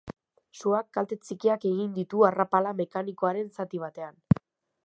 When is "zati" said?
3.59-3.87